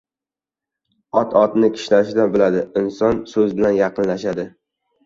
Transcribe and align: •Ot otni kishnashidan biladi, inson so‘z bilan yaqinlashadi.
•Ot 1.21 1.35
otni 1.43 1.69
kishnashidan 1.75 2.35
biladi, 2.39 2.65
inson 2.83 3.25
so‘z 3.35 3.59
bilan 3.63 3.81
yaqinlashadi. 3.83 4.53